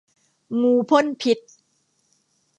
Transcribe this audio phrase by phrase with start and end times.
[0.61, 1.39] งูพ่นพิษ